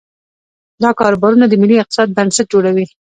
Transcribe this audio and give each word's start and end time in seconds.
دا 0.83 0.89
کاروبارونه 0.99 1.45
د 1.47 1.53
ملي 1.61 1.75
اقتصاد 1.79 2.07
بنسټ 2.17 2.45
جوړوي. 2.53 2.85